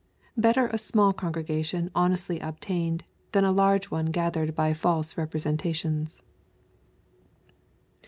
[0.35, 3.03] Better a small congregation honestly obtained,
[3.33, 6.23] than a large one gathered by false representations.